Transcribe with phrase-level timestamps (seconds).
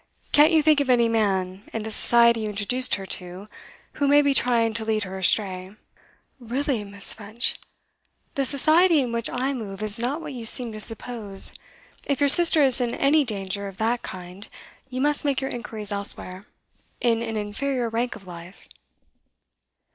[0.31, 3.47] 'Can't you think of any man, in the society you introduced her to,
[3.93, 5.75] who may be trying to lead her astray?'
[6.39, 7.13] 'Really, Miss.
[7.13, 7.59] French!
[8.33, 11.53] The society in which I move is not what you seem to suppose.
[12.07, 14.49] If your sister is in any danger of that kind,
[14.89, 16.45] you must make your inquiries elsewhere
[16.99, 18.67] in an inferior rank of life.